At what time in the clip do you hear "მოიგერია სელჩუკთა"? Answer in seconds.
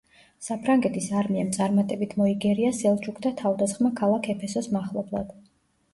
2.23-3.35